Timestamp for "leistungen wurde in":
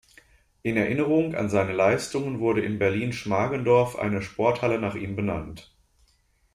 1.73-2.79